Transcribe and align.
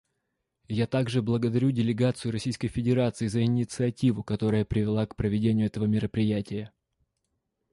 Я 0.67 0.87
также 0.87 1.21
благодарю 1.21 1.69
делегацию 1.69 2.31
Российской 2.31 2.69
Федерации 2.69 3.27
за 3.27 3.43
инициативу, 3.43 4.23
которая 4.23 4.65
привела 4.65 5.05
к 5.05 5.15
проведению 5.15 5.67
этого 5.67 5.85
мероприятия. 5.85 6.71